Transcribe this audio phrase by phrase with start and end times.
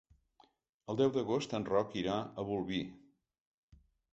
[0.93, 2.81] El deu d'agost en Roc irà a Bolvir.